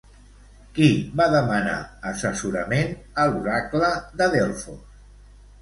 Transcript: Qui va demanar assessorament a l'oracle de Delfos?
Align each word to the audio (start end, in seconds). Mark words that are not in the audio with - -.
Qui 0.77 0.87
va 1.19 1.27
demanar 1.33 1.75
assessorament 2.13 2.97
a 3.25 3.29
l'oracle 3.35 3.93
de 4.23 4.33
Delfos? 4.37 4.83